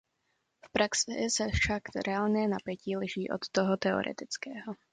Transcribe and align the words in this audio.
V 0.65 0.71
praxi 0.71 1.29
se 1.29 1.47
však 1.47 1.81
reálné 2.07 2.47
napětí 2.47 2.97
liší 2.97 3.29
od 3.29 3.41
toho 3.51 3.77
teoretického. 3.77 4.75